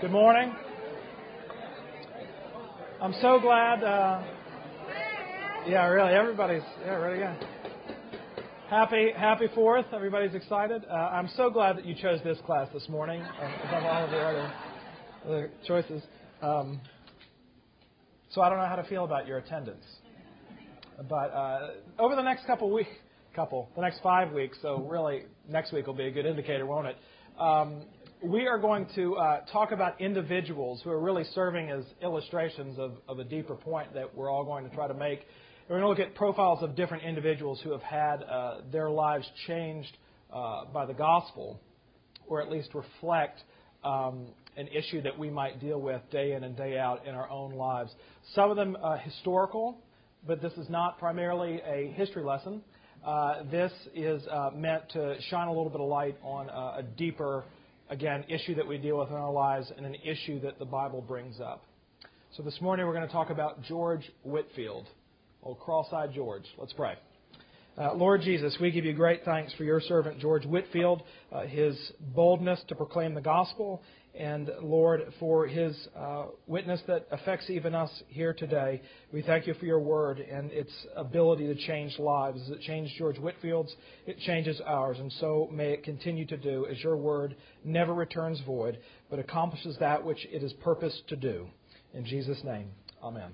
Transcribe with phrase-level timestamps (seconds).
[0.00, 0.52] Good morning.
[3.00, 3.82] I'm so glad.
[3.84, 4.22] Uh,
[5.66, 7.46] yeah, really, everybody's yeah, really good.
[8.68, 9.86] Happy Happy Fourth.
[9.92, 10.84] Everybody's excited.
[10.90, 14.10] Uh, I'm so glad that you chose this class this morning uh, above all of
[14.10, 14.52] the other,
[15.26, 16.02] other choices.
[16.42, 16.80] Um,
[18.30, 19.84] so I don't know how to feel about your attendance,
[21.08, 22.90] but uh, over the next couple weeks,
[23.34, 24.58] couple the next five weeks.
[24.60, 26.96] So really, next week will be a good indicator, won't it?
[27.38, 27.82] Um,
[28.24, 32.92] we are going to uh, talk about individuals who are really serving as illustrations of,
[33.06, 35.20] of, a deeper point that we're all going to try to make.
[35.68, 39.28] We're going to look at profiles of different individuals who have had uh, their lives
[39.46, 39.94] changed
[40.32, 41.60] uh, by the gospel,
[42.26, 43.42] or at least reflect
[43.84, 47.28] um, an issue that we might deal with day in and day out in our
[47.28, 47.92] own lives.
[48.34, 49.76] Some of them uh, historical,
[50.26, 52.62] but this is not primarily a history lesson.
[53.04, 57.44] Uh, this is uh, meant to shine a little bit of light on a deeper
[57.90, 61.00] again, issue that we deal with in our lives and an issue that the Bible
[61.00, 61.64] brings up.
[62.36, 64.86] So this morning we're going to talk about George Whitefield,
[65.42, 66.44] old cross-eyed George.
[66.58, 66.94] Let's pray.
[67.76, 71.76] Uh, Lord Jesus, we give you great thanks for your servant George Whitefield, uh, his
[72.14, 73.82] boldness to proclaim the gospel,
[74.18, 78.80] and Lord, for his uh, witness that affects even us here today.
[79.12, 82.40] We thank you for your word and its ability to change lives.
[82.42, 83.74] As it changed George Whitefield's,
[84.06, 88.40] it changes ours, and so may it continue to do, as your word never returns
[88.46, 88.78] void,
[89.10, 91.48] but accomplishes that which it is purposed to do.
[91.92, 92.70] In Jesus' name,
[93.02, 93.32] amen.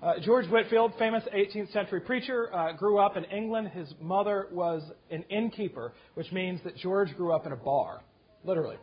[0.00, 3.68] Uh, George Whitefield, famous 18th century preacher, uh, grew up in England.
[3.68, 8.02] His mother was an innkeeper, which means that George grew up in a bar,
[8.44, 8.76] literally.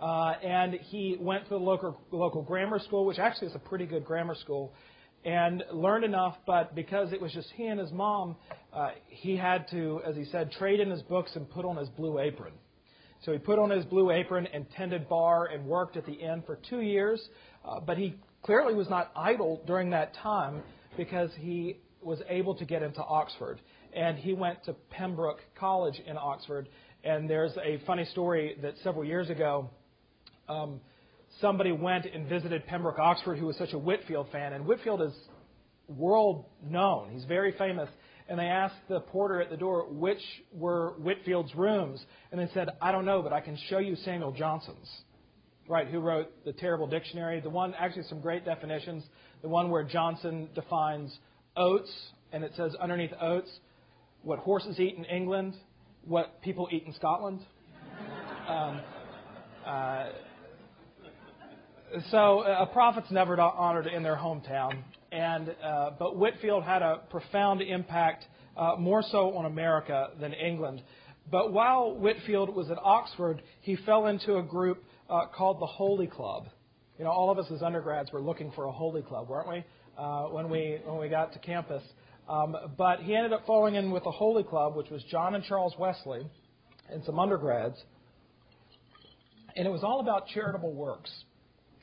[0.00, 3.86] Uh, and he went to the local, local grammar school, which actually is a pretty
[3.86, 4.72] good grammar school,
[5.24, 6.36] and learned enough.
[6.46, 8.36] But because it was just he and his mom,
[8.72, 11.88] uh, he had to, as he said, trade in his books and put on his
[11.88, 12.52] blue apron.
[13.24, 16.42] So he put on his blue apron and tended bar and worked at the inn
[16.46, 17.20] for two years.
[17.64, 20.62] Uh, but he clearly was not idle during that time
[20.96, 23.60] because he was able to get into Oxford.
[23.92, 26.68] And he went to Pembroke College in Oxford.
[27.02, 29.70] And there's a funny story that several years ago,
[30.48, 30.80] um,
[31.40, 35.12] somebody went and visited Pembroke, Oxford, who was such a Whitefield fan, and Whitefield is
[35.88, 37.10] world known.
[37.10, 37.88] He's very famous.
[38.28, 40.20] And they asked the porter at the door which
[40.52, 44.32] were Whitefield's rooms, and they said, "I don't know, but I can show you Samuel
[44.32, 45.02] Johnson's."
[45.66, 47.40] Right, who wrote the terrible dictionary?
[47.40, 49.04] The one, actually, some great definitions.
[49.42, 51.18] The one where Johnson defines
[51.56, 51.90] oats,
[52.32, 53.50] and it says underneath oats,
[54.22, 55.54] what horses eat in England,
[56.04, 57.40] what people eat in Scotland.
[58.48, 58.80] Um,
[59.66, 60.06] uh,
[62.10, 64.82] so a prophet's never honored in their hometown,
[65.12, 68.24] and uh, but Whitefield had a profound impact,
[68.56, 70.82] uh, more so on America than England.
[71.30, 76.06] But while Whitefield was at Oxford, he fell into a group uh, called the Holy
[76.06, 76.48] Club.
[76.98, 79.64] You know, all of us as undergrads were looking for a Holy Club, weren't we?
[79.96, 81.82] Uh, when we when we got to campus.
[82.28, 85.44] Um, but he ended up falling in with the Holy Club, which was John and
[85.44, 86.26] Charles Wesley,
[86.90, 87.76] and some undergrads.
[89.56, 91.10] And it was all about charitable works.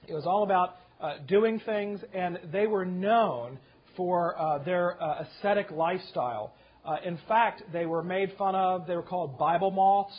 [0.07, 3.57] It was all about uh, doing things, and they were known
[3.97, 6.53] for uh, their uh, ascetic lifestyle.
[6.85, 8.85] Uh, in fact, they were made fun of.
[8.87, 10.13] They were called Bible moths.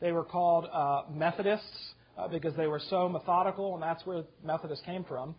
[0.00, 4.84] They were called uh, Methodists uh, because they were so methodical, and that's where Methodists
[4.84, 5.34] came from.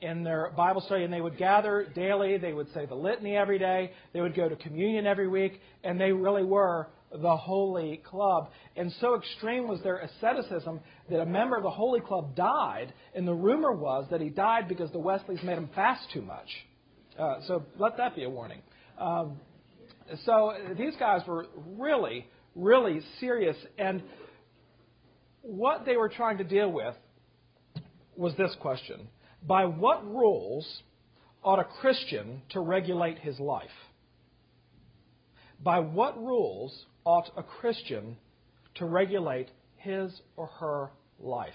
[0.00, 2.38] In their Bible study, and they would gather daily.
[2.38, 3.92] They would say the litany every day.
[4.14, 8.50] They would go to communion every week, and they really were the Holy Club.
[8.76, 13.26] And so extreme was their asceticism that a member of the Holy Club died, and
[13.26, 16.48] the rumor was that he died because the Wesleys made him fast too much.
[17.18, 18.62] Uh, so let that be a warning.
[18.98, 19.40] Um,
[20.24, 23.56] so these guys were really, really serious.
[23.78, 24.02] And
[25.42, 26.94] what they were trying to deal with
[28.16, 29.08] was this question
[29.46, 30.82] By what rules
[31.42, 33.68] ought a Christian to regulate his life?
[35.62, 38.16] By what rules ought a Christian
[38.76, 41.52] to regulate his or her life?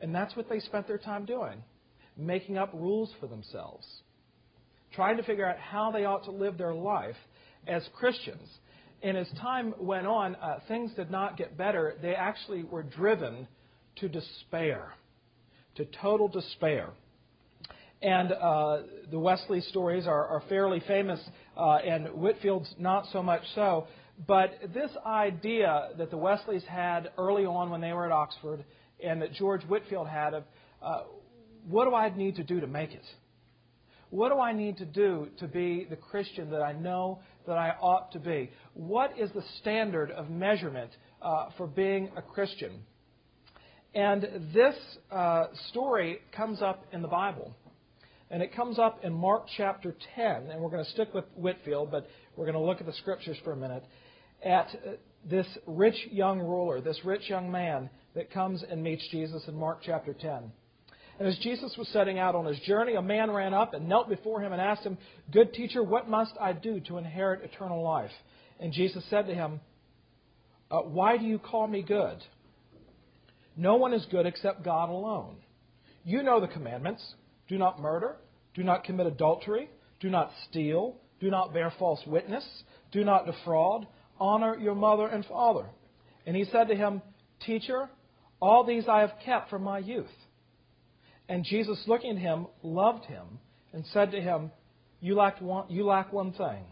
[0.00, 1.62] And that's what they spent their time doing,
[2.16, 3.86] making up rules for themselves,
[4.94, 7.16] trying to figure out how they ought to live their life
[7.66, 8.48] as Christians.
[9.02, 11.96] And as time went on, uh, things did not get better.
[12.02, 13.46] They actually were driven
[13.96, 14.92] to despair,
[15.76, 16.90] to total despair.
[18.02, 18.78] And uh,
[19.10, 21.20] the Wesley stories are, are fairly famous,
[21.56, 23.86] uh, and Whitefield's not so much so.
[24.26, 28.64] But this idea that the Wesleys had early on when they were at Oxford,
[29.02, 30.44] and that George Whitefield had of
[30.82, 31.02] uh,
[31.68, 33.04] what do I need to do to make it?
[34.10, 37.70] What do I need to do to be the Christian that I know that I
[37.80, 38.50] ought to be?
[38.74, 40.90] What is the standard of measurement
[41.22, 42.82] uh, for being a Christian?
[43.94, 44.74] And this
[45.10, 47.54] uh, story comes up in the Bible.
[48.30, 50.50] And it comes up in Mark chapter 10.
[50.50, 53.36] And we're going to stick with Whitefield, but we're going to look at the scriptures
[53.42, 53.84] for a minute.
[54.44, 54.90] At uh,
[55.28, 59.80] this rich young ruler, this rich young man that comes and meets Jesus in Mark
[59.84, 60.52] chapter 10.
[61.18, 64.08] And as Jesus was setting out on his journey, a man ran up and knelt
[64.08, 64.96] before him and asked him,
[65.30, 68.10] Good teacher, what must I do to inherit eternal life?
[68.58, 69.60] And Jesus said to him,
[70.70, 72.18] uh, Why do you call me good?
[73.56, 75.36] No one is good except God alone.
[76.04, 77.02] You know the commandments
[77.50, 78.16] do not murder,
[78.54, 79.68] do not commit adultery,
[79.98, 82.44] do not steal, do not bear false witness,
[82.92, 83.86] do not defraud,
[84.20, 85.66] honor your mother and father.
[86.24, 87.02] And he said to him,
[87.44, 87.90] Teacher,
[88.40, 90.06] all these I have kept from my youth.
[91.28, 93.40] And Jesus, looking at him, loved him
[93.72, 94.52] and said to him,
[95.00, 96.64] You lack one, you lack one thing.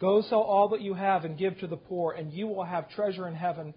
[0.00, 2.90] Go sell all that you have and give to the poor, and you will have
[2.90, 3.72] treasure in heaven,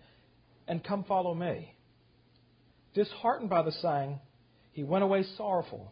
[0.67, 1.75] and come follow me.
[2.95, 4.19] Disheartened by the saying,
[4.71, 5.91] he went away sorrowful,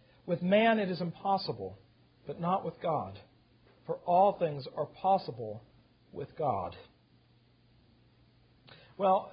[0.25, 1.77] With man it is impossible,
[2.27, 3.19] but not with God,
[3.85, 5.63] for all things are possible
[6.11, 6.75] with God.
[8.97, 9.31] Well,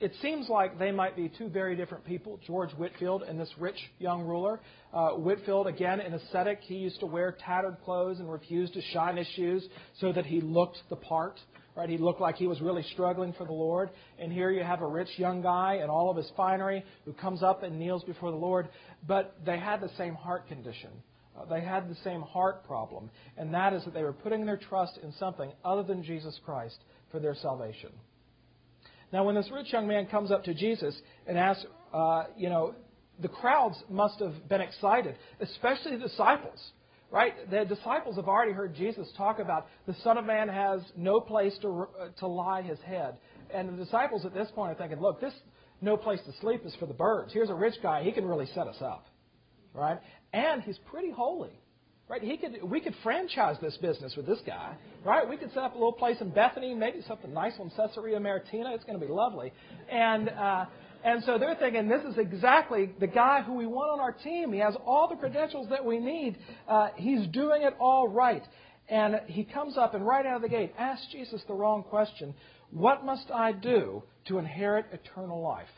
[0.00, 3.78] it seems like they might be two very different people, George Whitefield and this rich
[3.98, 4.60] young ruler.
[4.92, 9.16] Uh, Whitefield, again, an ascetic, he used to wear tattered clothes and refused to shine
[9.16, 9.66] his shoes
[10.00, 11.40] so that he looked the part.
[11.78, 11.88] Right?
[11.88, 13.90] He looked like he was really struggling for the Lord.
[14.18, 17.40] And here you have a rich young guy in all of his finery who comes
[17.40, 18.68] up and kneels before the Lord.
[19.06, 20.90] But they had the same heart condition.
[21.38, 23.10] Uh, they had the same heart problem.
[23.36, 26.78] And that is that they were putting their trust in something other than Jesus Christ
[27.12, 27.90] for their salvation.
[29.12, 31.64] Now, when this rich young man comes up to Jesus and asks,
[31.94, 32.74] uh, you know,
[33.22, 36.58] the crowds must have been excited, especially the disciples,
[37.10, 37.50] right?
[37.50, 41.56] The disciples have already heard Jesus talk about the Son of Man has no place
[41.62, 43.16] to, uh, to lie his head.
[43.52, 45.32] And the disciples at this point are thinking, look, this
[45.80, 47.32] no place to sleep is for the birds.
[47.32, 48.02] Here's a rich guy.
[48.02, 49.06] He can really set us up,
[49.72, 49.98] right?
[50.32, 51.52] And he's pretty holy.
[52.08, 52.22] Right?
[52.22, 54.74] He could, we could franchise this business with this guy.
[55.04, 55.28] Right?
[55.28, 58.72] We could set up a little place in Bethany, maybe something nice on Caesarea Maritima.
[58.74, 59.52] It's going to be lovely.
[59.90, 60.64] And, uh,
[61.04, 64.52] and so they're thinking this is exactly the guy who we want on our team.
[64.52, 66.38] He has all the credentials that we need.
[66.66, 68.42] Uh, he's doing it all right.
[68.88, 72.34] And he comes up and right out of the gate asks Jesus the wrong question
[72.70, 75.68] What must I do to inherit eternal life?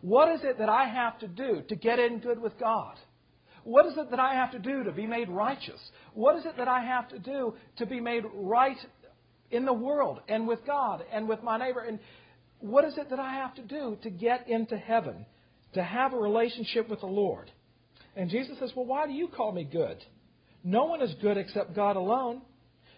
[0.00, 2.96] What is it that I have to do to get in good with God?
[3.64, 5.80] What is it that I have to do to be made righteous?
[6.14, 8.76] What is it that I have to do to be made right
[9.50, 11.80] in the world and with God and with my neighbor?
[11.80, 11.98] And
[12.60, 15.26] what is it that I have to do to get into heaven,
[15.74, 17.50] to have a relationship with the Lord?
[18.14, 19.98] And Jesus says, Well, why do you call me good?
[20.64, 22.42] No one is good except God alone.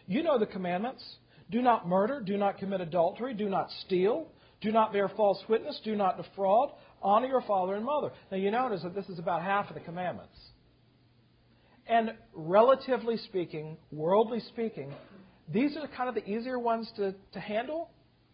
[0.07, 1.05] You know the commandments.
[1.51, 4.29] Do not murder, do not commit adultery, do not steal,
[4.61, 6.73] do not bear false witness, do not defraud,
[7.03, 8.11] honor your father and mother.
[8.31, 10.37] Now you notice that this is about half of the commandments.
[11.87, 14.93] And relatively speaking, worldly speaking,
[15.51, 17.91] these are kind of the easier ones to, to handle.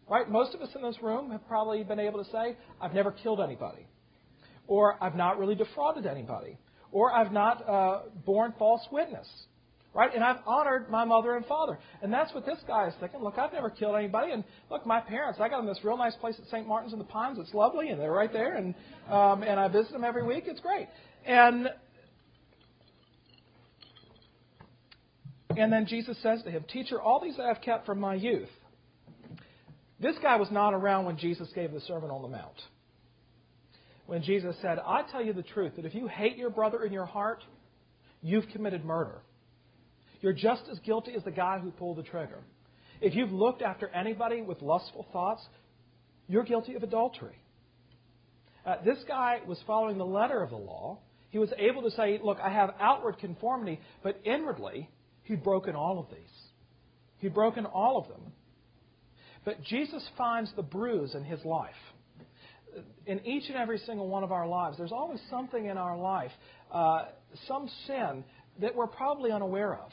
[0.08, 0.28] Right?
[0.28, 3.40] Most of us in this room have probably been able to say, I've never killed
[3.40, 3.86] anybody.
[4.66, 6.58] Or I've not really defrauded anybody.
[6.92, 9.26] Or I've not uh, borne false witness.
[9.94, 10.14] Right?
[10.14, 11.78] And I've honored my mother and father.
[12.02, 13.22] And that's what this guy is thinking.
[13.22, 14.32] Look, I've never killed anybody.
[14.32, 16.66] And look, my parents, I got them this real nice place at St.
[16.66, 17.38] Martin's in the Pines.
[17.38, 18.56] It's lovely, and they're right there.
[18.56, 18.74] And,
[19.08, 20.44] um, and I visit them every week.
[20.46, 20.88] It's great.
[21.24, 21.68] And
[25.56, 28.48] And then Jesus says to him, Teacher, all these I have kept from my youth.
[30.04, 32.60] This guy was not around when Jesus gave the Sermon on the Mount.
[34.04, 36.92] When Jesus said, I tell you the truth, that if you hate your brother in
[36.92, 37.42] your heart,
[38.20, 39.22] you've committed murder.
[40.20, 42.40] You're just as guilty as the guy who pulled the trigger.
[43.00, 45.40] If you've looked after anybody with lustful thoughts,
[46.28, 47.38] you're guilty of adultery.
[48.66, 50.98] Uh, this guy was following the letter of the law.
[51.30, 54.90] He was able to say, Look, I have outward conformity, but inwardly,
[55.22, 56.28] He'd broken all of these.
[57.20, 58.34] He'd broken all of them.
[59.44, 61.74] But Jesus finds the bruise in his life.
[63.06, 66.32] In each and every single one of our lives, there's always something in our life,
[66.72, 67.06] uh,
[67.46, 68.24] some sin
[68.60, 69.90] that we're probably unaware of.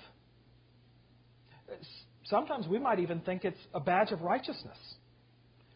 [2.25, 4.77] Sometimes we might even think it's a badge of righteousness.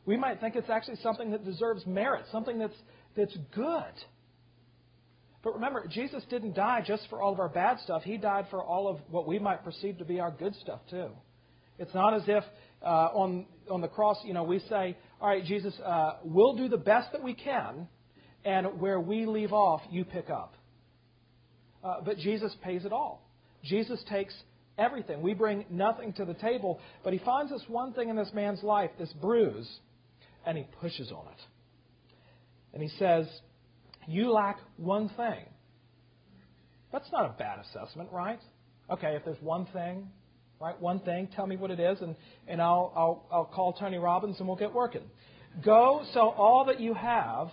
[0.06, 2.76] We might think it's actually something that deserves merit, something that's,
[3.16, 3.94] that's good.
[5.44, 8.04] But remember, Jesus didn't die just for all of our bad stuff.
[8.04, 11.10] He died for all of what we might perceive to be our good stuff, too.
[11.78, 12.44] It's not as if
[12.82, 16.68] uh, on, on the cross, you know, we say, all right, Jesus, uh, we'll do
[16.68, 17.88] the best that we can,
[18.44, 20.56] and where we leave off, you pick up.
[21.84, 23.28] Uh, but Jesus pays it all.
[23.64, 24.34] Jesus takes
[24.78, 25.22] everything.
[25.22, 28.62] We bring nothing to the table, but he finds this one thing in this man's
[28.64, 29.70] life, this bruise,
[30.46, 31.42] and he pushes on it.
[32.74, 33.28] And he says,
[34.08, 35.46] you lack one thing.
[36.92, 38.40] That's not a bad assessment, right?
[38.90, 40.08] Okay, if there's one thing,
[40.60, 42.16] right, one thing, tell me what it is, and,
[42.48, 45.04] and I'll, I'll, I'll call Tony Robbins and we'll get working.
[45.64, 47.50] Go sell all that you have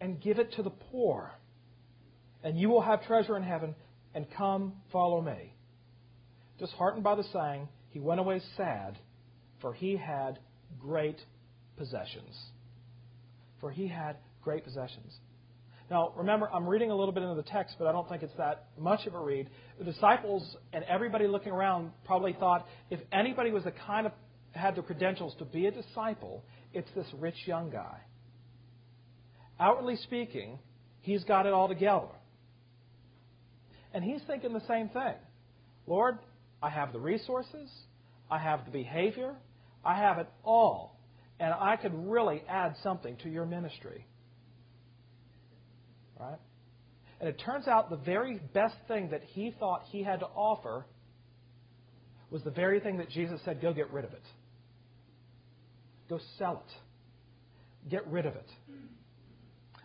[0.00, 1.32] and give it to the poor,
[2.42, 3.74] and you will have treasure in heaven,
[4.14, 5.54] and come follow me.
[6.58, 8.98] Disheartened by the saying, he went away sad,
[9.60, 10.38] for he had
[10.80, 11.18] great
[11.76, 12.36] possessions.
[13.60, 15.14] For he had great possessions.
[15.90, 18.36] Now, remember, I'm reading a little bit into the text, but I don't think it's
[18.38, 19.48] that much of a read.
[19.78, 24.12] The disciples and everybody looking around probably thought if anybody was the kind of
[24.52, 27.98] had the credentials to be a disciple, it's this rich young guy.
[29.60, 30.58] Outwardly speaking,
[31.00, 32.08] he's got it all together.
[33.94, 35.14] And he's thinking the same thing.
[35.86, 36.18] Lord,
[36.62, 37.70] I have the resources,
[38.30, 39.34] I have the behavior,
[39.84, 40.98] I have it all,
[41.38, 44.04] and I could really add something to your ministry.
[46.18, 46.38] Right?
[47.20, 50.84] And it turns out the very best thing that he thought he had to offer
[52.30, 54.22] was the very thing that Jesus said, go get rid of it.
[56.08, 57.90] Go sell it.
[57.90, 58.48] Get rid of it.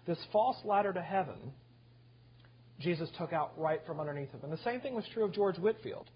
[0.08, 1.54] This false ladder to heaven,
[2.80, 4.40] Jesus took out right from underneath him.
[4.44, 6.10] And the same thing was true of George Whitefield.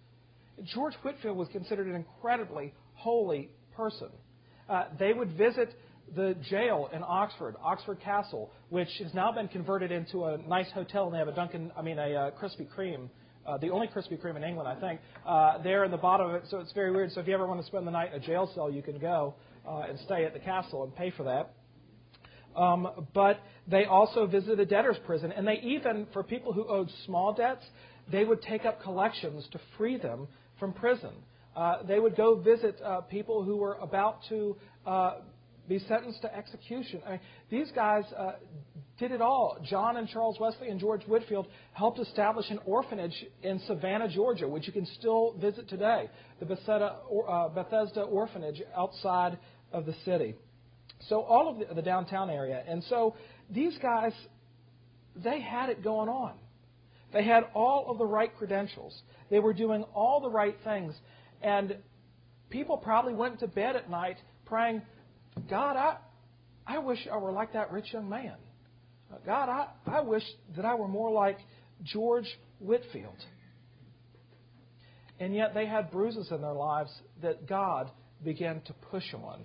[0.74, 4.10] George Whitefield was considered an incredibly holy person.
[4.68, 5.70] Uh, they would visit
[6.14, 11.06] the jail in Oxford, Oxford Castle, which has now been converted into a nice hotel,
[11.06, 13.10] and they have a Dunkin', I mean, a uh, Krispy Kreme,
[13.46, 16.36] uh, the only Krispy Kreme in England, I think, uh, there in the bottom of
[16.36, 16.44] it.
[16.50, 17.12] So it's very weird.
[17.12, 19.00] So if you ever want to spend the night in a jail cell, you can
[19.00, 19.36] go
[19.68, 21.54] uh, and stay at the castle and pay for that.
[22.60, 26.90] Um, but they also visited a debtor's prison, and they even, for people who owed
[27.06, 27.64] small debts,
[28.12, 30.28] they would take up collections to free them
[30.60, 31.12] from prison.
[31.56, 35.16] Uh, they would go visit uh, people who were about to uh,
[35.68, 37.02] be sentenced to execution.
[37.06, 37.20] I mean,
[37.50, 38.34] these guys uh,
[39.00, 39.58] did it all.
[39.64, 44.68] John and Charles Wesley and George Whitefield helped establish an orphanage in Savannah, Georgia, which
[44.68, 49.38] you can still visit today, the Bethesda, uh, Bethesda Orphanage outside
[49.72, 50.36] of the city.
[51.10, 52.64] So all of the, the downtown area.
[52.68, 53.16] And so
[53.50, 54.14] these guys,
[55.16, 56.34] they had it going on.
[57.14, 58.94] They had all of the right credentials.
[59.30, 60.94] They were doing all the right things.
[61.42, 61.78] And
[62.50, 64.82] people probably went to bed at night praying,
[65.50, 65.98] God, I,
[66.66, 68.36] I wish I were like that rich young man.
[69.12, 70.24] Uh, God, I, I wish
[70.56, 71.38] that I were more like
[71.84, 72.28] George
[72.60, 73.18] Whitefield.
[75.20, 77.92] And yet they had bruises in their lives that God
[78.24, 79.44] began to push on.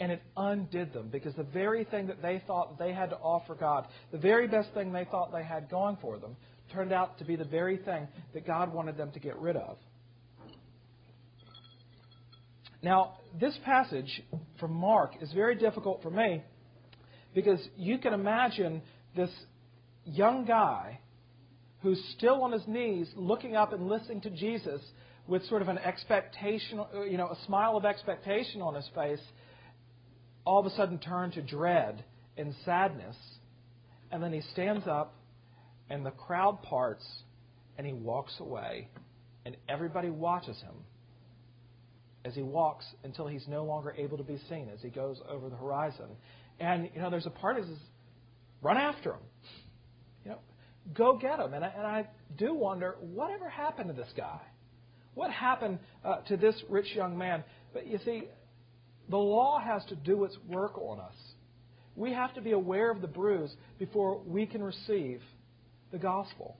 [0.00, 3.54] And it undid them because the very thing that they thought they had to offer
[3.54, 6.36] God, the very best thing they thought they had going for them,
[6.72, 9.76] turned out to be the very thing that God wanted them to get rid of.
[12.82, 14.22] Now, this passage
[14.58, 16.42] from Mark is very difficult for me
[17.34, 18.82] because you can imagine
[19.14, 19.30] this
[20.04, 21.00] young guy
[21.82, 24.80] who's still on his knees looking up and listening to Jesus
[25.26, 29.20] with sort of an expectation, you know, a smile of expectation on his face,
[30.44, 32.04] all of a sudden turn to dread
[32.36, 33.16] and sadness.
[34.10, 35.14] And then he stands up
[35.88, 37.06] and the crowd parts
[37.76, 38.88] and he walks away
[39.44, 40.74] and everybody watches him
[42.24, 45.48] as he walks until he's no longer able to be seen as he goes over
[45.48, 46.06] the horizon.
[46.58, 47.78] And, you know, there's a part that says,
[48.60, 49.20] run after him.
[50.24, 50.38] You know,
[50.94, 51.54] go get him.
[51.54, 54.40] And I, and I do wonder, whatever happened to this guy?
[55.14, 57.42] What happened uh, to this rich young man?
[57.72, 58.24] But you see,
[59.08, 61.14] the law has to do its work on us.
[61.96, 65.20] We have to be aware of the bruise before we can receive
[65.90, 66.56] the gospel.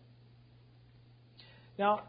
[1.78, 2.02] Now,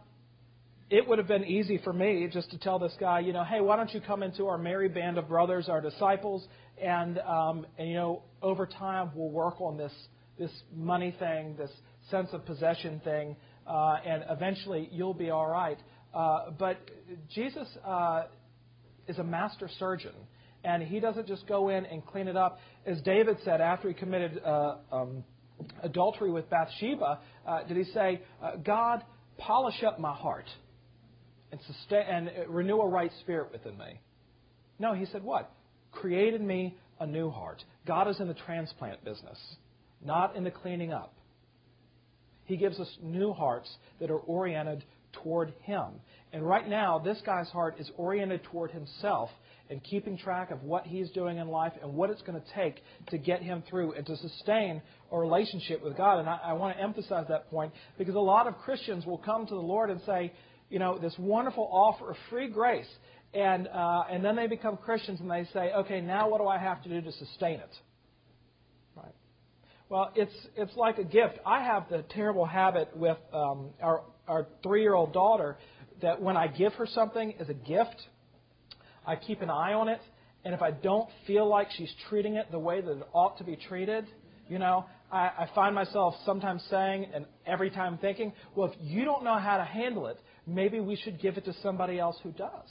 [0.92, 3.62] it would have been easy for me just to tell this guy, you know, hey,
[3.62, 6.46] why don't you come into our merry band of brothers, our disciples,
[6.84, 9.94] and, um, and you know, over time we'll work on this
[10.38, 11.70] this money thing, this
[12.10, 13.36] sense of possession thing,
[13.68, 15.78] uh, and eventually you'll be all right.
[16.14, 16.78] Uh, but
[17.34, 18.24] Jesus uh,
[19.08, 20.14] is a master surgeon,
[20.64, 22.58] and he doesn't just go in and clean it up.
[22.86, 25.24] As David said after he committed uh, um,
[25.84, 29.04] adultery with Bathsheba, uh, did he say, uh, God,
[29.38, 30.48] polish up my heart?
[31.52, 34.00] And, sustain, and renew a right spirit within me.
[34.80, 35.52] No, he said what?
[35.92, 37.64] create in me a new heart.
[37.86, 39.38] God is in the transplant business,
[40.04, 41.14] not in the cleaning up.
[42.46, 44.84] He gives us new hearts that are oriented
[45.24, 45.86] toward Him.
[46.34, 49.30] And right now, this guy's heart is oriented toward himself
[49.70, 52.82] and keeping track of what he's doing in life and what it's going to take
[53.10, 54.82] to get him through and to sustain
[55.12, 56.20] a relationship with God.
[56.20, 59.46] And I, I want to emphasize that point because a lot of Christians will come
[59.46, 60.34] to the Lord and say,
[60.72, 62.88] you know, this wonderful offer of free grace.
[63.34, 66.58] And, uh, and then they become Christians and they say, okay, now what do I
[66.58, 67.70] have to do to sustain it?
[68.96, 69.14] Right.
[69.90, 71.40] Well, it's, it's like a gift.
[71.46, 75.58] I have the terrible habit with um, our, our three year old daughter
[76.02, 77.96] that when I give her something as a gift,
[79.06, 80.02] I keep an eye on it.
[80.44, 83.44] And if I don't feel like she's treating it the way that it ought to
[83.44, 84.06] be treated,
[84.50, 89.06] you know, I, I find myself sometimes saying and every time thinking, well, if you
[89.06, 90.18] don't know how to handle it,
[90.48, 92.70] maybe we should give it to somebody else who does.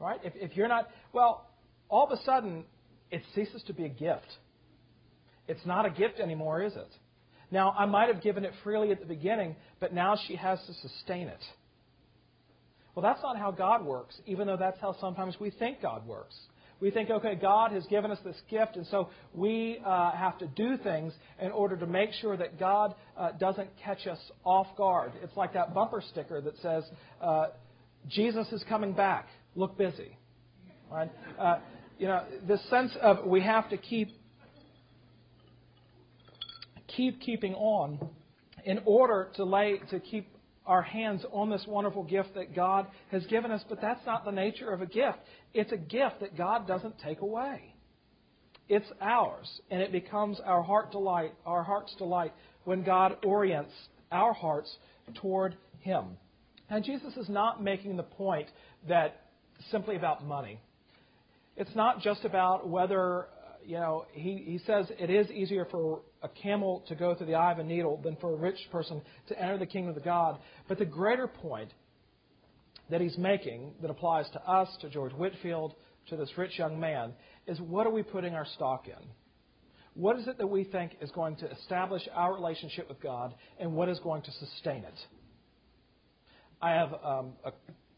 [0.00, 0.20] Right?
[0.24, 1.48] If, if you're not, well,
[1.88, 2.64] all of a sudden,
[3.10, 4.26] it ceases to be a gift.
[5.46, 6.88] It's not a gift anymore, is it?
[7.50, 10.72] Now, I might have given it freely at the beginning, but now she has to
[10.88, 11.40] sustain it.
[12.94, 16.34] Well, that's not how God works, even though that's how sometimes we think God works.
[16.82, 20.48] We think, okay, God has given us this gift, and so we uh, have to
[20.48, 25.12] do things in order to make sure that God uh, doesn't catch us off guard.
[25.22, 26.82] It's like that bumper sticker that says,
[27.20, 27.46] uh,
[28.08, 29.28] Jesus is coming back.
[29.54, 30.18] Look busy.
[30.90, 31.08] Right?
[31.38, 31.60] Uh,
[32.00, 34.08] you know, this sense of we have to keep
[36.88, 38.08] keep keeping on
[38.64, 40.28] in order to lay to keep
[40.66, 44.30] our hands on this wonderful gift that God has given us, but that's not the
[44.30, 45.18] nature of a gift.
[45.54, 47.74] It's a gift that God doesn't take away.
[48.68, 52.32] It's ours, and it becomes our heart delight, our heart's delight
[52.64, 53.72] when God orients
[54.10, 54.72] our hearts
[55.20, 56.04] toward Him.
[56.70, 58.48] And Jesus is not making the point
[58.88, 59.22] that
[59.70, 60.60] simply about money.
[61.56, 63.26] It's not just about whether
[63.64, 67.34] you know, he, he says it is easier for a camel to go through the
[67.34, 70.38] eye of a needle than for a rich person to enter the kingdom of God.
[70.68, 71.72] But the greater point
[72.90, 75.74] that he's making that applies to us, to George Whitefield,
[76.08, 77.12] to this rich young man,
[77.46, 79.08] is what are we putting our stock in?
[79.94, 83.74] What is it that we think is going to establish our relationship with God, and
[83.74, 84.98] what is going to sustain it?
[86.60, 87.52] I have um, a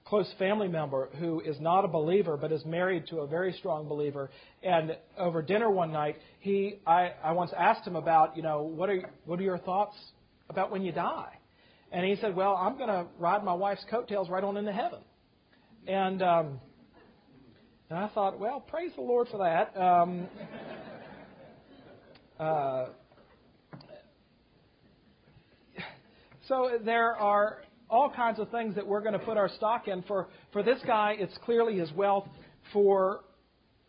[0.05, 3.89] close family member who is not a believer but is married to a very strong
[3.89, 4.31] believer.
[4.63, 8.91] And over dinner one night, he I, I once asked him about, you know, what
[8.91, 9.97] are what are your thoughts
[10.51, 11.33] about when you die?
[11.91, 15.01] And he said, well, I'm going to ride my wife's coattails right on into heaven.
[15.87, 16.61] And um,
[17.89, 19.79] and I thought, well, praise the Lord for that.
[19.81, 20.27] Um,
[22.41, 22.87] uh,
[26.49, 30.03] so there are all kinds of things that we're going to put our stock in.
[30.03, 32.29] For, for this guy, it's clearly his wealth.
[32.73, 33.21] For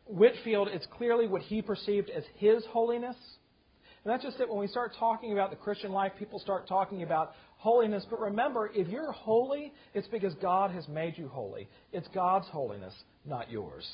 [0.06, 3.16] Whitefield, it's clearly what he perceived as his holiness.
[4.04, 4.50] And that's just it.
[4.50, 8.06] When we start talking about the Christian life, people start talking about holiness.
[8.10, 11.68] But remember, if you're holy, it's because God has made you holy.
[11.92, 12.94] It's God's holiness,
[13.26, 13.88] not yours.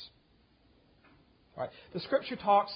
[1.56, 1.72] All right.
[1.94, 2.72] The Scripture talks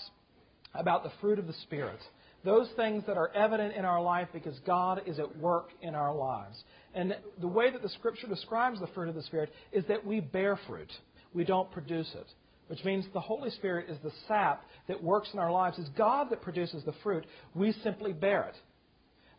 [0.74, 1.98] about the fruit of the Spirit
[2.46, 6.14] those things that are evident in our life because God is at work in our
[6.14, 6.56] lives.
[6.96, 10.20] And the way that the Scripture describes the fruit of the Spirit is that we
[10.20, 10.90] bear fruit.
[11.34, 12.26] We don't produce it.
[12.68, 15.78] Which means the Holy Spirit is the sap that works in our lives.
[15.78, 17.26] It's God that produces the fruit.
[17.54, 18.56] We simply bear it.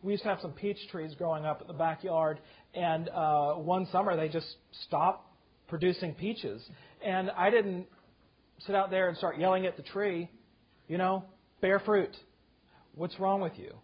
[0.02, 2.38] We used to have some peach trees growing up in the backyard,
[2.72, 4.46] and uh, one summer they just
[4.86, 5.26] stopped
[5.66, 6.62] producing peaches.
[7.04, 7.86] And I didn't
[8.60, 10.30] sit out there and start yelling at the tree,
[10.86, 11.24] you know,
[11.60, 12.16] bear fruit.
[12.94, 13.74] What's wrong with you?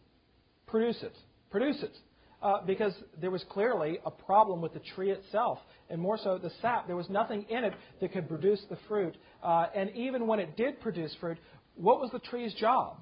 [0.68, 1.16] Produce it.
[1.50, 1.96] Produce it.
[2.44, 6.50] Uh, because there was clearly a problem with the tree itself, and more so the
[6.60, 6.86] sap.
[6.86, 9.16] There was nothing in it that could produce the fruit.
[9.42, 11.38] Uh, and even when it did produce fruit,
[11.74, 12.98] what was the tree's job?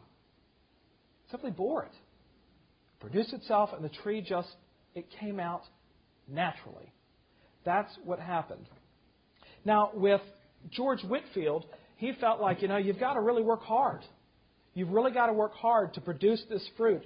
[1.33, 1.92] Simply bore it.
[3.00, 4.48] Produced itself, and the tree just,
[4.94, 5.62] it came out
[6.28, 6.92] naturally.
[7.64, 8.68] That's what happened.
[9.64, 10.20] Now, with
[10.70, 11.64] George Whitefield,
[11.96, 14.02] he felt like, you know, you've got to really work hard.
[14.74, 17.02] You've really got to work hard to produce this fruit.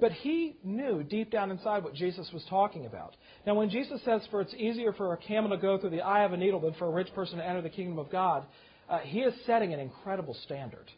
[0.00, 3.16] But he knew deep down inside what Jesus was talking about.
[3.46, 6.24] Now, when Jesus says, For it's easier for a camel to go through the eye
[6.24, 8.46] of a needle than for a rich person to enter the kingdom of God,
[8.88, 10.90] uh, he is setting an incredible standard.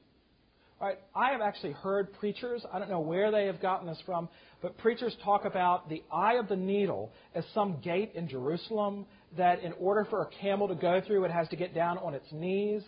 [0.80, 0.98] Right?
[1.14, 4.30] I have actually heard preachers, I don't know where they have gotten this from,
[4.62, 9.04] but preachers talk about the eye of the needle as some gate in Jerusalem
[9.36, 12.14] that in order for a camel to go through, it has to get down on
[12.14, 12.82] its knees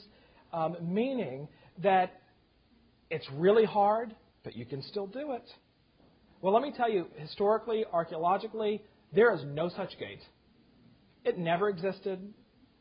[0.53, 1.49] um, meaning
[1.83, 2.21] that
[3.11, 5.45] it's really hard, but you can still do it.
[6.43, 8.83] Well, let me tell you, historically, archaeologically,
[9.15, 10.21] there is no such gate.
[11.25, 12.19] It never existed.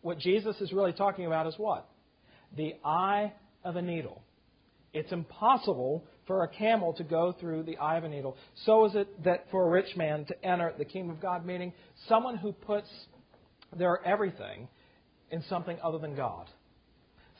[0.02, 1.88] what Jesus is really talking about is what?
[2.58, 4.24] The eye of a needle.
[4.94, 8.36] It's impossible for a camel to go through the eye of a needle.
[8.66, 11.72] So is it that for a rich man to enter the kingdom of God, meaning
[12.10, 12.90] someone who puts
[13.78, 14.68] their everything
[15.30, 16.48] in something other than God.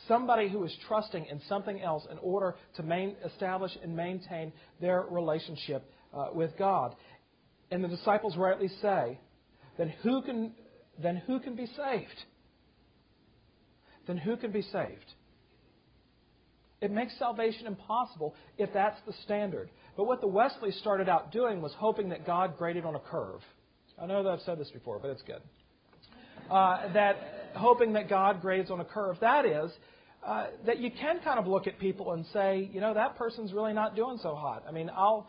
[0.08, 5.06] Somebody who is trusting in something else in order to main, establish and maintain their
[5.10, 6.96] relationship uh, with God.
[7.70, 9.20] And the disciples rightly say,
[9.78, 10.54] then who can
[11.02, 12.26] then who can be saved?
[14.08, 15.14] Then who can be saved?
[16.82, 19.70] It makes salvation impossible if that's the standard.
[19.96, 23.42] But what the Wesleys started out doing was hoping that God graded on a curve.
[24.02, 25.42] I know that I've said this before, but it's good.
[26.50, 27.16] Uh, that
[27.56, 29.18] hoping that God grades on a curve.
[29.22, 29.72] That is,
[30.26, 33.54] uh, that you can kind of look at people and say, you know, that person's
[33.54, 34.64] really not doing so hot.
[34.68, 35.28] I mean, I'll,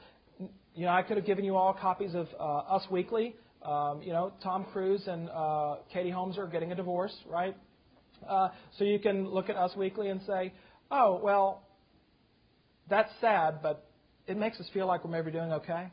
[0.74, 3.36] you know, I could have given you all copies of uh, Us Weekly.
[3.64, 7.56] Um, you know, Tom Cruise and uh, Katie Holmes are getting a divorce, right?
[8.28, 10.52] Uh, so you can look at Us Weekly and say,
[10.90, 11.62] oh, well,
[12.88, 13.88] that's sad, but
[14.26, 15.88] it makes us feel like we're maybe doing okay,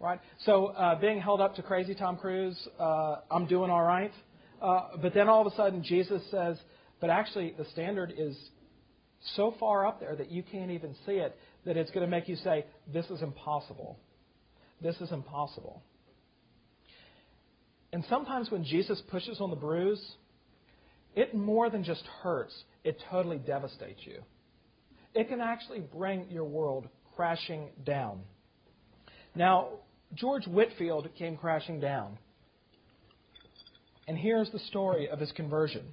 [0.00, 0.20] right?
[0.44, 4.12] So uh, being held up to crazy Tom Cruise, uh, I'm doing all right.
[4.60, 6.58] Uh, but then all of a sudden Jesus says,
[7.00, 8.36] but actually the standard is
[9.36, 12.28] so far up there that you can't even see it that it's going to make
[12.28, 13.98] you say, this is impossible.
[14.80, 15.82] This is impossible.
[17.92, 20.02] And sometimes when Jesus pushes on the bruise,
[21.16, 24.22] it more than just hurts, it totally devastates you.
[25.14, 28.20] It can actually bring your world crashing down.
[29.34, 29.68] Now,
[30.14, 32.18] George Whitefield came crashing down.
[34.06, 35.84] And here's the story of his conversion.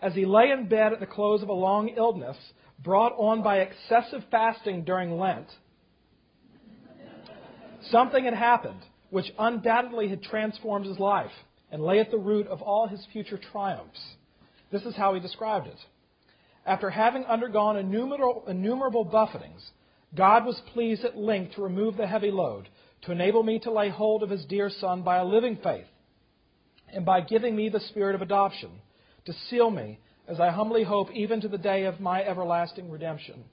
[0.00, 2.36] As he lay in bed at the close of a long illness
[2.82, 5.46] brought on by excessive fasting during Lent,
[7.92, 11.30] something had happened which undoubtedly had transformed his life
[11.70, 14.00] and lay at the root of all his future triumphs.
[14.72, 15.78] This is how he described it.
[16.64, 19.70] After having undergone innumerable, innumerable buffetings,
[20.14, 22.68] God was pleased at length to remove the heavy load,
[23.02, 25.86] to enable me to lay hold of his dear Son by a living faith,
[26.88, 28.70] and by giving me the spirit of adoption,
[29.26, 33.44] to seal me, as I humbly hope, even to the day of my everlasting redemption.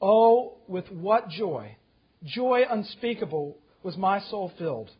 [0.00, 1.76] Oh, with what joy,
[2.24, 4.90] joy unspeakable, was my soul filled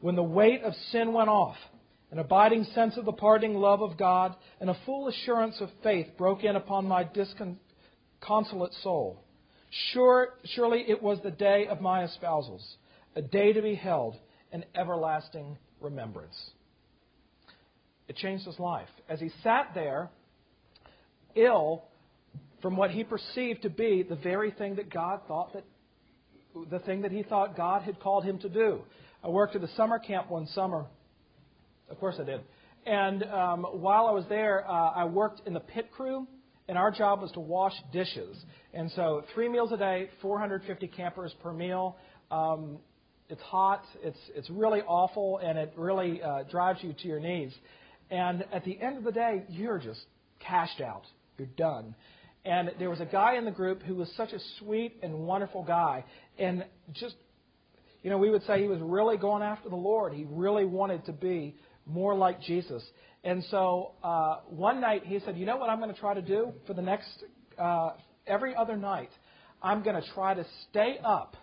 [0.00, 1.56] when the weight of sin went off,
[2.10, 6.06] an abiding sense of the parting love of God, and a full assurance of faith
[6.16, 9.22] broke in upon my disconsolate soul.
[9.92, 12.62] Sure, surely it was the day of my espousals,
[13.16, 14.16] a day to be held
[14.52, 16.36] in everlasting remembrance.
[18.06, 18.88] It changed his life.
[19.08, 20.08] As he sat there,
[21.34, 21.84] ill
[22.62, 25.64] from what he perceived to be the very thing that God thought that
[26.70, 28.80] the thing that he thought God had called him to do.
[29.22, 30.86] I worked at a summer camp one summer.
[31.90, 32.40] Of course I did.
[32.86, 36.26] And um, while I was there, uh, I worked in the pit crew,
[36.68, 38.36] and our job was to wash dishes.
[38.72, 41.96] And so, three meals a day, 450 campers per meal.
[42.30, 42.78] Um,
[43.28, 47.52] it's hot, it's, it's really awful, and it really uh, drives you to your knees.
[48.10, 50.00] And at the end of the day, you're just
[50.40, 51.02] cashed out.
[51.36, 51.94] You're done.
[52.48, 55.62] And there was a guy in the group who was such a sweet and wonderful
[55.62, 56.02] guy.
[56.38, 57.14] And just,
[58.02, 60.14] you know, we would say he was really going after the Lord.
[60.14, 62.82] He really wanted to be more like Jesus.
[63.22, 66.22] And so uh, one night he said, You know what I'm going to try to
[66.22, 67.10] do for the next,
[67.58, 67.90] uh,
[68.26, 69.10] every other night?
[69.62, 71.36] I'm going to try to stay up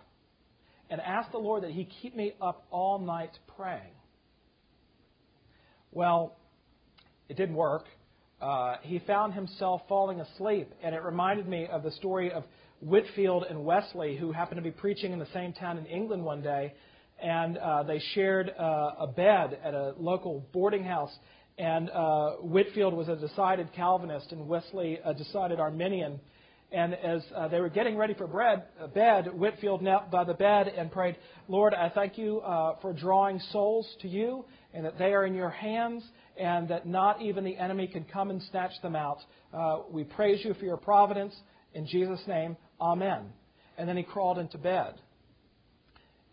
[0.90, 3.94] and ask the Lord that He keep me up all night praying.
[5.92, 6.36] Well,
[7.28, 7.84] it didn't work
[8.40, 10.72] uh, he found himself falling asleep.
[10.82, 12.44] And it reminded me of the story of
[12.80, 16.42] Whitefield and Wesley, who happened to be preaching in the same town in England one
[16.42, 16.74] day.
[17.22, 21.12] And uh, they shared uh, a bed at a local boarding house.
[21.58, 26.20] And uh, Whitefield was a decided Calvinist, and Wesley a decided Arminian.
[26.72, 30.34] And as uh, they were getting ready for bread, uh, bed, Whitefield knelt by the
[30.34, 31.16] bed and prayed,
[31.48, 34.44] Lord, I thank you uh, for drawing souls to you
[34.74, 36.02] and that they are in your hands
[36.38, 39.18] and that not even the enemy can come and snatch them out.
[39.52, 41.34] Uh, we praise you for your providence.
[41.74, 43.26] In Jesus' name, amen.
[43.78, 44.94] And then he crawled into bed.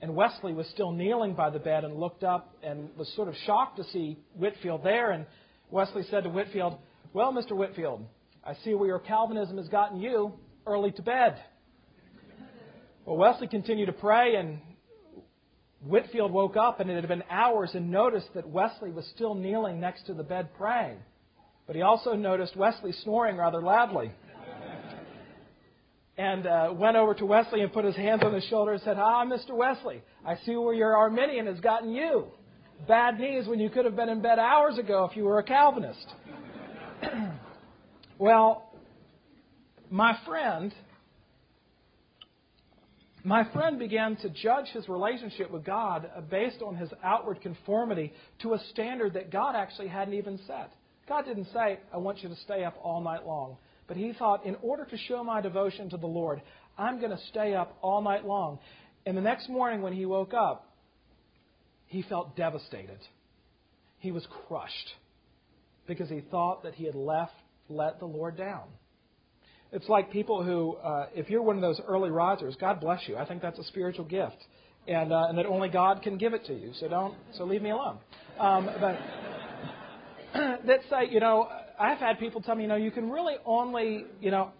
[0.01, 3.35] And Wesley was still kneeling by the bed and looked up and was sort of
[3.45, 5.11] shocked to see Whitefield there.
[5.11, 5.25] And
[5.71, 6.77] Wesley said to Whitefield,
[7.13, 7.55] Well, Mr.
[7.55, 8.05] Whitefield,
[8.45, 10.33] I see where your Calvinism has gotten you
[10.67, 11.41] early to bed.
[13.05, 14.59] Well, Wesley continued to pray, and
[15.85, 19.79] Whitefield woke up and it had been hours and noticed that Wesley was still kneeling
[19.79, 20.97] next to the bed praying.
[21.67, 24.11] But he also noticed Wesley snoring rather loudly.
[26.17, 28.97] and uh, went over to Wesley and put his hands on his shoulder and said,
[28.97, 29.51] Ah, Mr.
[29.51, 32.27] Wesley, I see where your Arminian has gotten you.
[32.87, 35.43] bad knees when you could have been in bed hours ago if you were a
[35.43, 36.05] Calvinist.
[38.17, 38.73] well,
[39.89, 40.73] my friend
[43.23, 48.53] my friend began to judge his relationship with God based on his outward conformity to
[48.53, 50.71] a standard that God actually hadn't even set.
[51.07, 53.57] God didn't say, I want you to stay up all night long.
[53.87, 56.41] But he thought, in order to show my devotion to the Lord,
[56.77, 58.59] I'm going to stay up all night long.
[59.05, 60.69] And the next morning when he woke up,
[61.85, 62.99] he felt devastated.
[63.99, 64.93] He was crushed
[65.87, 67.33] because he thought that he had left,
[67.69, 68.63] let the Lord down.
[69.73, 73.17] It's like people who, uh, if you're one of those early risers, God bless you.
[73.17, 74.37] I think that's a spiritual gift,
[74.87, 76.73] and uh, and that only God can give it to you.
[76.79, 77.97] So don't, so leave me alone.
[78.39, 78.99] Um, but
[80.67, 84.05] that say, you know, I've had people tell me, you know, you can really only,
[84.21, 84.51] you know,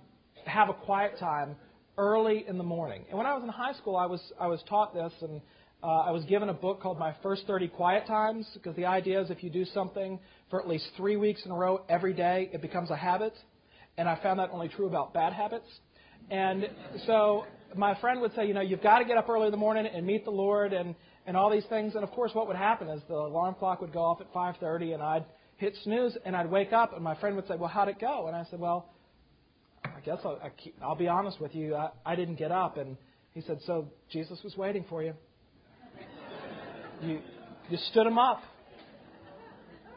[0.47, 1.58] have a quiet time
[1.95, 3.06] early in the morning.
[3.10, 5.41] And when I was in high school, I was I was taught this, and
[5.84, 9.21] uh, I was given a book called My First 30 Quiet Times because the idea
[9.21, 12.49] is if you do something for at least three weeks in a row every day,
[12.52, 13.34] it becomes a habit.
[13.97, 15.67] And I found that only true about bad habits.
[16.32, 16.69] And
[17.06, 19.58] so my friend would say, you know, you've got to get up early in the
[19.58, 21.95] morning and meet the Lord and, and all these things.
[21.95, 24.93] And of course, what would happen is the alarm clock would go off at 5:30,
[24.93, 25.25] and I'd
[25.58, 28.27] hit snooze, and I'd wake up, and my friend would say, well, how'd it go?
[28.27, 28.89] And I said, well,
[29.86, 31.75] I guess I'll, I keep, I'll be honest with you.
[31.75, 32.77] I, I didn't get up.
[32.77, 32.97] And
[33.34, 35.13] he said, so Jesus was waiting for you.
[37.01, 37.19] You,
[37.69, 38.41] you stood him up.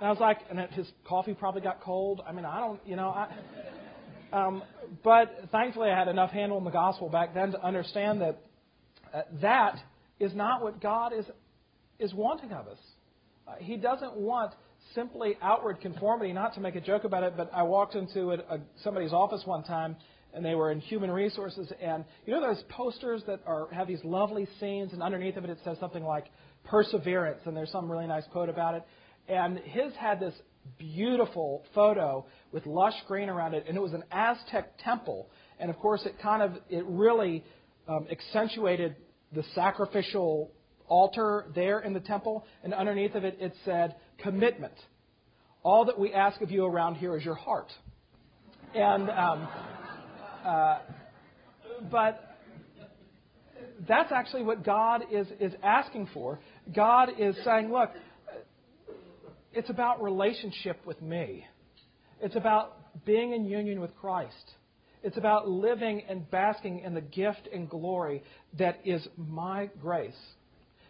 [0.01, 2.21] And I was like, and his coffee probably got cold.
[2.27, 3.29] I mean, I don't, you know, I.
[4.33, 4.63] Um,
[5.03, 8.39] but thankfully, I had enough handle in the gospel back then to understand that
[9.15, 9.79] uh, that
[10.19, 11.25] is not what God is
[11.99, 12.79] is wanting of us.
[13.49, 14.53] Uh, he doesn't want
[14.95, 16.33] simply outward conformity.
[16.33, 19.43] Not to make a joke about it, but I walked into a, a, somebody's office
[19.45, 19.97] one time,
[20.35, 24.05] and they were in human resources, and you know those posters that are have these
[24.05, 26.27] lovely scenes, and underneath of it it says something like
[26.65, 28.83] perseverance, and there's some really nice quote about it.
[29.29, 30.35] And his had this
[30.79, 35.29] beautiful photo with lush green around it, and it was an Aztec temple.
[35.59, 37.45] And of course, it kind of it really
[37.89, 38.97] um, accentuated
[39.33, 40.51] the sacrificial
[40.89, 44.75] altar there in the temple, and underneath of it, it said commitment.
[45.63, 47.73] All that we ask of you around here is your heart.
[48.75, 49.49] And um,
[50.45, 50.79] uh,
[51.91, 52.37] but
[53.89, 56.39] that's actually what God is is asking for.
[56.75, 57.91] God is saying, look,
[59.57, 61.47] it's about relationship with me.
[62.21, 64.53] It's about being in union with Christ.
[65.03, 68.23] It's about living and basking in the gift and glory
[68.59, 70.17] that is my grace.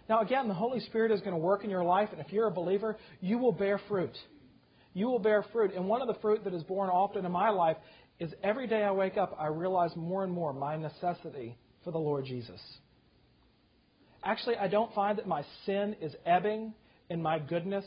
[0.09, 2.48] Now, again, the Holy Spirit is going to work in your life, and if you're
[2.48, 4.16] a believer, you will bear fruit.
[4.94, 5.72] You will bear fruit.
[5.74, 7.76] And one of the fruit that is born often in my life
[8.18, 11.98] is every day I wake up, I realize more and more my necessity for the
[11.98, 12.61] Lord Jesus.
[14.24, 16.74] Actually, I don't find that my sin is ebbing
[17.11, 17.85] and my goodness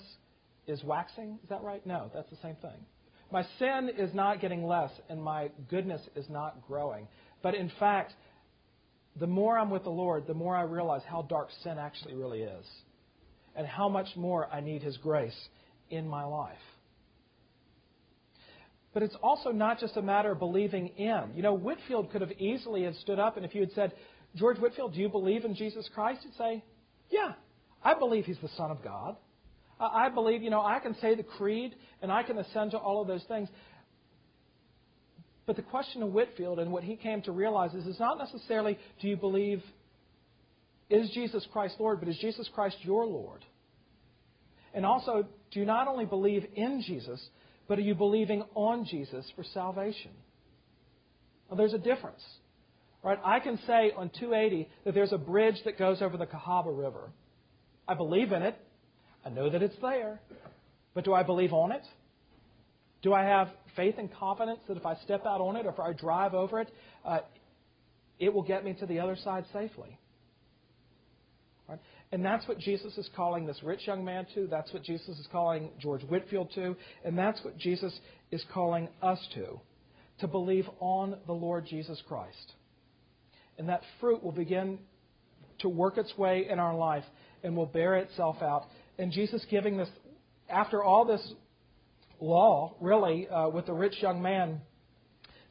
[0.69, 1.39] is waxing.
[1.43, 1.86] Is that right?
[1.86, 2.86] No, that's the same thing.
[3.32, 7.08] My sin is not getting less, and my goodness is not growing.
[7.43, 8.13] But in fact,
[9.19, 12.41] the more I'm with the Lord, the more I realize how dark sin actually really
[12.41, 12.65] is,
[13.55, 15.38] and how much more I need His grace
[15.89, 16.58] in my life.
[18.93, 21.23] But it's also not just a matter of believing in.
[21.36, 23.93] You know, Whitefield could have easily have stood up, and if you had said,
[24.36, 26.21] George Whitefield, do you believe in Jesus Christ?
[26.23, 26.63] He'd say,
[27.10, 27.34] Yeah,
[27.84, 29.15] I believe He's the Son of God.
[29.79, 33.01] I believe, you know, I can say the creed and I can ascend to all
[33.01, 33.47] of those things.
[35.45, 38.77] But the question of Whitefield and what he came to realize is it's not necessarily
[39.01, 39.63] do you believe,
[40.89, 43.43] is Jesus Christ Lord, but is Jesus Christ your Lord?
[44.73, 47.19] And also, do you not only believe in Jesus,
[47.67, 50.11] but are you believing on Jesus for salvation?
[51.47, 52.21] Well, there's a difference.
[53.03, 53.17] Right?
[53.23, 57.09] I can say on 280 that there's a bridge that goes over the Cahaba River.
[57.87, 58.59] I believe in it.
[59.25, 60.19] I know that it's there.
[60.93, 61.84] But do I believe on it?
[63.01, 65.79] Do I have faith and confidence that if I step out on it or if
[65.79, 66.69] I drive over it,
[67.05, 67.19] uh,
[68.19, 69.97] it will get me to the other side safely?
[71.67, 71.79] Right?
[72.12, 74.47] And that's what Jesus is calling this rich young man to.
[74.47, 76.75] That's what Jesus is calling George Whitefield to.
[77.05, 77.97] And that's what Jesus
[78.32, 79.60] is calling us to.
[80.21, 82.53] To believe on the Lord Jesus Christ.
[83.58, 84.79] And that fruit will begin
[85.60, 87.03] to work its way in our life
[87.43, 88.65] and will bear itself out
[88.99, 89.89] and Jesus giving this,
[90.49, 91.25] after all this
[92.19, 94.59] law, really, uh, with the rich young man,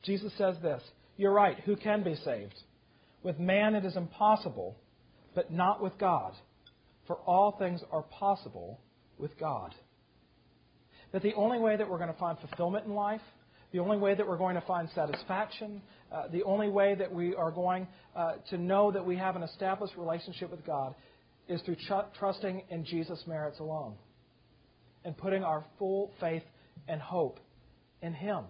[0.02, 0.82] Jesus says this
[1.16, 2.54] You're right, who can be saved?
[3.22, 4.76] With man it is impossible,
[5.34, 6.34] but not with God.
[7.06, 8.80] For all things are possible
[9.16, 9.74] with God.
[11.12, 13.22] That the only way that we're going to find fulfillment in life,
[13.72, 15.80] the only way that we're going to find satisfaction,
[16.12, 19.42] uh, the only way that we are going uh, to know that we have an
[19.42, 20.94] established relationship with God
[21.48, 23.94] is through tr- trusting in Jesus' merits alone
[25.04, 26.42] and putting our full faith
[26.86, 27.40] and hope
[28.02, 28.44] in Him.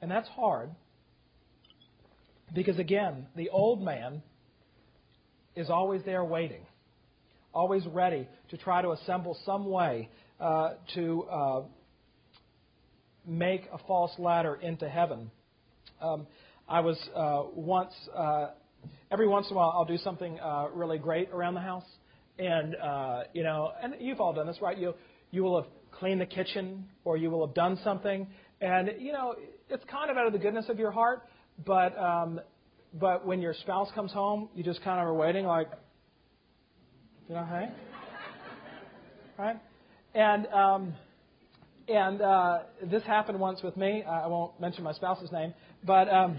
[0.00, 0.70] And that's hard
[2.54, 4.22] because, again, the old man
[5.54, 6.66] is always there waiting,
[7.54, 10.08] always ready to try to assemble some way
[10.40, 11.62] uh, to uh,
[13.26, 15.30] make a false ladder into heaven.
[16.00, 16.26] Um,
[16.68, 18.48] I was uh, once, uh,
[19.10, 21.84] every once in a while, I'll do something uh, really great around the house.
[22.38, 24.76] And, uh, you know, and you've all done this, right?
[24.76, 24.94] You,
[25.30, 28.26] you will have cleaned the kitchen or you will have done something.
[28.60, 29.34] And, you know,
[29.68, 31.24] it's kind of out of the goodness of your heart,
[31.64, 32.40] but, um,
[32.94, 35.68] but when your spouse comes home, you just kind of are waiting, like,
[37.28, 37.68] you know, hey?
[39.38, 39.56] Right?
[40.14, 40.94] And, um,
[41.88, 42.58] and uh,
[42.90, 44.04] this happened once with me.
[44.04, 45.52] I won't mention my spouse's name,
[45.84, 46.38] but um,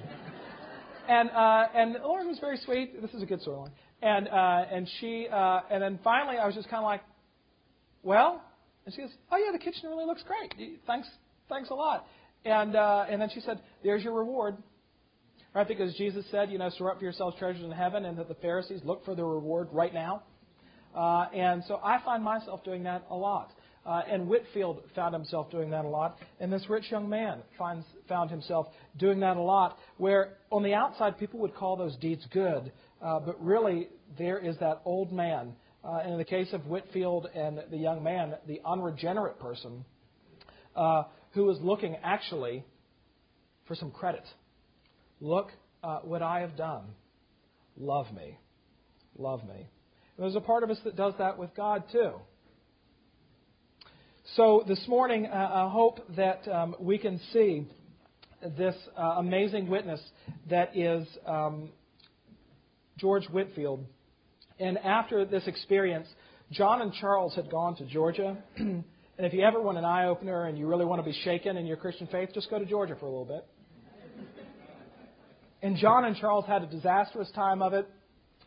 [1.07, 3.01] and uh, and Lauren was very sweet.
[3.01, 3.71] This is a good storyline.
[4.01, 7.01] And uh, and she uh, and then finally I was just kind of like,
[8.03, 8.41] well,
[8.85, 10.79] and she goes, oh yeah, the kitchen really looks great.
[10.85, 11.07] Thanks,
[11.49, 12.05] thanks a lot.
[12.45, 14.57] And uh, and then she said, there's your reward.
[15.55, 18.27] Right, because Jesus said, you know, store up for yourselves treasures in heaven, and that
[18.27, 20.23] the Pharisees look for their reward right now.
[20.95, 23.51] Uh, and so I find myself doing that a lot.
[23.85, 26.17] Uh, and Whitefield found himself doing that a lot.
[26.39, 28.67] And this rich young man finds, found himself
[28.97, 33.19] doing that a lot, where on the outside people would call those deeds good, uh,
[33.19, 35.53] but really there is that old man.
[35.83, 39.83] Uh, and in the case of Whitefield and the young man, the unregenerate person,
[40.77, 42.63] uh, who is looking actually
[43.67, 44.23] for some credit.
[45.19, 45.51] Look
[45.83, 46.83] uh, what I have done.
[47.77, 48.37] Love me.
[49.17, 49.55] Love me.
[49.55, 52.13] And there's a part of us that does that with God too.
[54.27, 57.67] So this morning, uh, I hope that um, we can see
[58.57, 59.99] this uh, amazing witness
[60.49, 61.71] that is um,
[62.97, 63.85] George Whitefield.
[64.59, 66.07] And after this experience,
[66.51, 68.37] John and Charles had gone to Georgia.
[68.55, 68.85] and
[69.17, 71.65] if you ever want an eye opener and you really want to be shaken in
[71.65, 73.45] your Christian faith, just go to Georgia for a little bit.
[75.61, 77.89] and John and Charles had a disastrous time of it.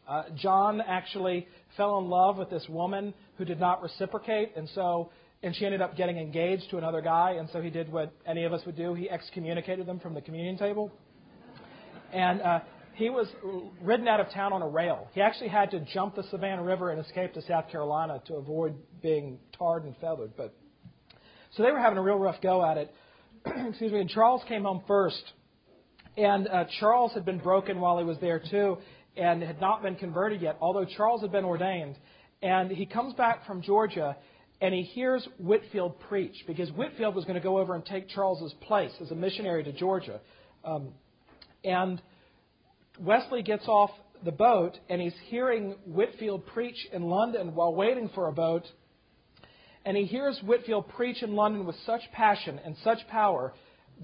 [0.09, 5.11] Uh, John actually fell in love with this woman who did not reciprocate, and so
[5.43, 8.45] and she ended up getting engaged to another guy, and so he did what any
[8.45, 8.95] of us would do.
[8.95, 10.93] He excommunicated them from the communion table.
[12.13, 12.61] And uh,
[12.95, 13.27] he was
[13.83, 15.09] ridden out of town on a rail.
[15.13, 18.75] He actually had to jump the Savannah River and escape to South Carolina to avoid
[19.03, 20.33] being tarred and feathered.
[20.37, 20.55] But
[21.57, 22.95] so they were having a real rough go at it.
[23.47, 24.01] Excuse me.
[24.01, 25.23] And Charles came home first,
[26.17, 28.79] and uh, Charles had been broken while he was there too,
[29.17, 30.57] and had not been converted yet.
[30.61, 31.97] Although Charles had been ordained,
[32.43, 34.17] and he comes back from Georgia
[34.61, 38.55] and he hears Whitefield preach because Whitefield was going to go over and take Charles's
[38.63, 40.21] place as a missionary to Georgia.
[40.65, 40.89] Um,
[41.65, 42.01] and
[42.99, 43.91] Wesley gets off
[44.25, 48.65] the boat and he's hearing Whitefield preach in London while waiting for a boat.
[49.85, 53.53] And he hears Whitefield preach in London with such passion and such power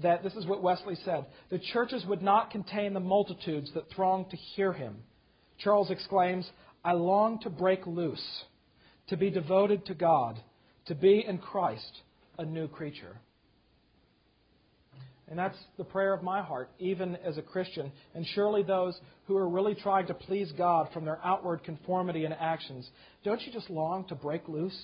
[0.01, 4.29] that this is what Wesley said the churches would not contain the multitudes that thronged
[4.29, 4.97] to hear him.
[5.57, 6.49] Charles exclaims,
[6.85, 8.43] I long to break loose
[9.07, 10.39] to be devoted to God,
[10.85, 12.01] to be in Christ
[12.37, 13.17] a new creature.
[15.29, 17.91] And that's the prayer of my heart, even as a Christian.
[18.13, 22.33] And surely those who are really trying to please God from their outward conformity and
[22.33, 22.87] actions,
[23.23, 24.77] don't you just long to break loose?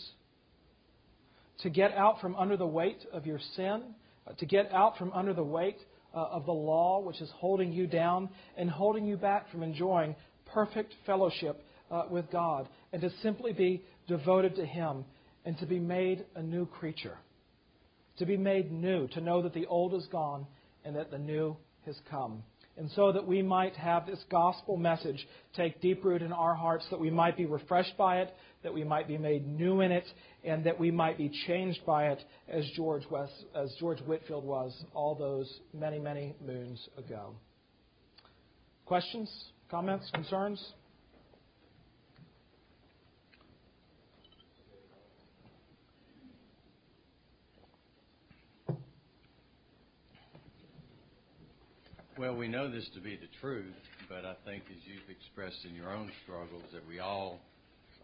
[1.60, 3.84] To get out from under the weight of your sin?
[4.26, 5.78] Uh, to get out from under the weight
[6.16, 10.16] uh, of the law, which is holding you down and holding you back from enjoying
[10.54, 12.70] perfect fellowship uh, with God?
[12.94, 15.06] And to simply be devoted to Him
[15.46, 17.18] and to be made a new creature.
[18.18, 20.46] To be made new, to know that the old is gone
[20.84, 22.44] and that the new has come.
[22.78, 26.86] And so that we might have this gospel message take deep root in our hearts,
[26.92, 30.06] that we might be refreshed by it, that we might be made new in it,
[30.46, 34.74] and that we might be changed by it as George, West, as George Whitefield was
[34.94, 37.36] all those many, many moons ago.
[38.86, 39.30] Questions,
[39.70, 40.66] comments, concerns?
[52.20, 55.74] Well, we know this to be the truth, but I think as you've expressed in
[55.74, 57.40] your own struggles, that we all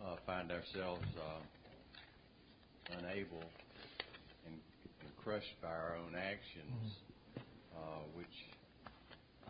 [0.01, 3.43] uh, find ourselves uh, unable
[4.47, 6.93] and, and crushed by our own actions,
[7.35, 7.77] mm-hmm.
[7.77, 8.25] uh, which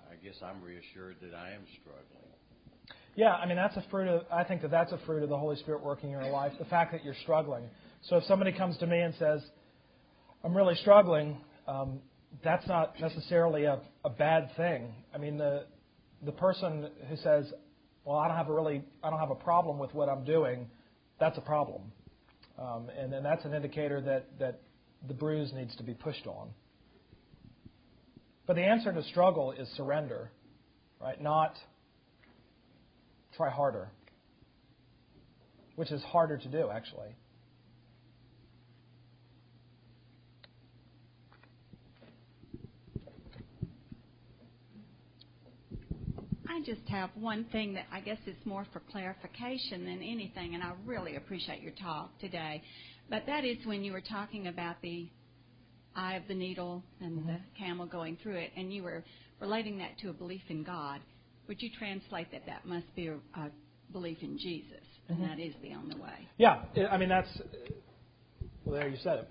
[0.09, 2.97] I guess I'm reassured that I am struggling.
[3.15, 4.23] Yeah, I mean that's a fruit of.
[4.33, 6.53] I think that that's a fruit of the Holy Spirit working in your life.
[6.57, 7.65] The fact that you're struggling.
[8.09, 9.41] So if somebody comes to me and says,
[10.43, 11.37] "I'm really struggling,"
[11.67, 11.99] um,
[12.43, 14.93] that's not necessarily a, a bad thing.
[15.13, 15.65] I mean, the,
[16.23, 17.51] the person who says,
[18.05, 20.69] well, I don't have a really, I don't have a problem with what I'm doing,
[21.19, 21.81] that's a problem.
[22.59, 24.61] Um, and then that's an indicator that, that
[25.07, 26.49] the bruise needs to be pushed on.
[28.45, 30.29] But the answer to struggle is surrender,
[31.01, 31.19] right?
[31.19, 31.55] Not
[33.35, 33.89] try harder,
[35.75, 37.15] which is harder to do, actually.
[46.47, 50.63] I just have one thing that I guess is more for clarification than anything, and
[50.63, 52.61] I really appreciate your talk today.
[53.09, 55.07] But that is when you were talking about the
[55.95, 57.27] eye of the needle and mm-hmm.
[57.27, 59.03] the camel going through it, and you were
[59.39, 61.01] relating that to a belief in God.
[61.47, 63.51] Would you translate that that must be a, a
[63.91, 65.27] belief in Jesus, and mm-hmm.
[65.27, 66.27] that is the only way?
[66.37, 67.29] Yeah, I mean that's
[68.65, 69.29] well, there you said it.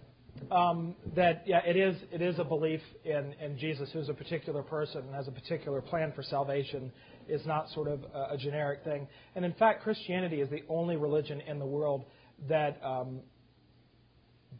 [0.50, 5.02] Um, that yeah, it is it is a belief in Jesus, who's a particular person
[5.02, 6.92] and has a particular plan for salvation,
[7.28, 9.06] is not sort of a, a generic thing.
[9.36, 12.04] And in fact, Christianity is the only religion in the world
[12.48, 13.20] that um,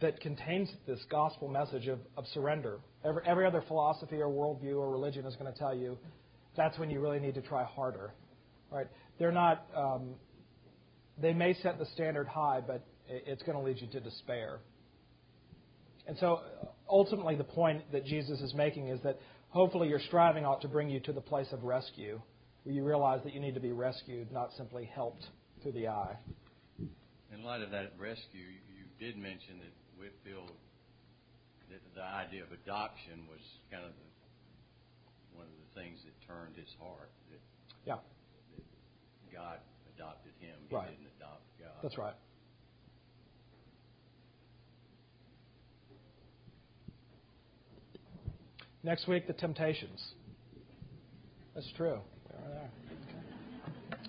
[0.00, 2.78] that contains this gospel message of, of surrender.
[3.04, 5.98] Every, every other philosophy or worldview or religion is going to tell you
[6.56, 8.12] that's when you really need to try harder.
[8.70, 8.86] Right?
[9.18, 9.66] They're not.
[9.76, 10.14] Um,
[11.20, 14.58] they may set the standard high, but it's going to lead you to despair.
[16.06, 16.40] And so,
[16.88, 20.90] ultimately, the point that Jesus is making is that hopefully your striving ought to bring
[20.90, 22.20] you to the place of rescue
[22.64, 25.24] where you realize that you need to be rescued, not simply helped
[25.62, 26.16] through the eye.
[27.32, 30.52] In light of that rescue, you did mention that Whitefield,
[31.70, 33.40] that the idea of adoption was
[33.70, 34.08] kind of the,
[35.36, 37.10] one of the things that turned his heart.
[37.30, 37.40] That,
[37.84, 38.00] yeah.
[38.56, 39.58] That God
[39.96, 40.56] adopted him.
[40.68, 40.88] He right.
[40.88, 41.80] didn't adopt God.
[41.82, 42.16] That's right.
[48.84, 50.12] Next week, the temptations.
[51.54, 52.00] That's true.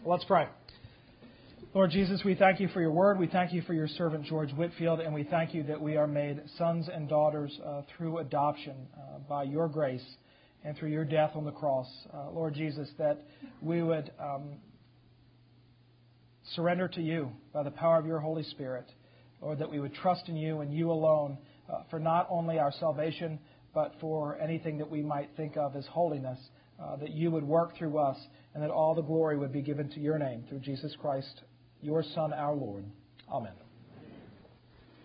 [0.03, 0.49] Let's pray.
[1.73, 3.17] Lord Jesus, we thank you for your word.
[3.17, 6.07] We thank you for your servant George Whitefield, and we thank you that we are
[6.07, 10.05] made sons and daughters uh, through adoption uh, by your grace
[10.65, 11.87] and through your death on the cross.
[12.13, 13.21] Uh, Lord Jesus, that
[13.61, 14.57] we would um,
[16.53, 18.91] surrender to you by the power of your Holy Spirit.
[19.41, 21.37] Lord, that we would trust in you and you alone
[21.71, 23.39] uh, for not only our salvation,
[23.75, 26.39] but for anything that we might think of as holiness
[26.81, 28.17] uh, that you would work through us,
[28.53, 31.41] and that all the glory would be given to your name through Jesus Christ,
[31.81, 32.85] your Son, our Lord.
[33.31, 33.64] Amen.